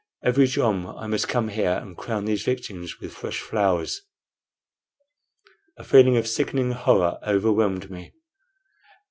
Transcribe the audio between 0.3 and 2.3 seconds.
jom I must come here and crown